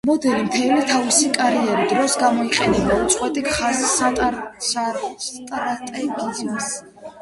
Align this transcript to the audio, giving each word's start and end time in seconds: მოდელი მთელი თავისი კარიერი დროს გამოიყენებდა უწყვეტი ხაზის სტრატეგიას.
მოდელი 0.09 0.43
მთელი 0.45 0.85
თავისი 0.91 1.29
კარიერი 1.35 1.83
დროს 1.91 2.17
გამოიყენებდა 2.23 2.97
უწყვეტი 3.05 3.45
ხაზის 3.53 3.95
სტრატეგიას. 4.01 6.77